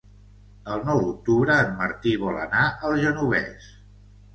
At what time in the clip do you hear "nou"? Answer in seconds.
0.87-1.01